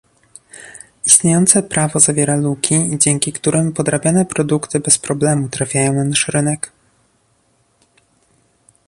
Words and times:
Istniejące 1.05 1.63
prawo 1.63 1.99
zawiera 1.99 2.35
luki, 2.35 2.97
dzięki 2.97 3.33
którym 3.33 3.73
podrabiane 3.73 4.25
produkty 4.25 4.79
bez 4.79 4.97
problemu 4.97 5.49
trafiają 5.49 5.93
na 5.93 6.03
nasz 6.03 6.27
rynek 6.27 6.71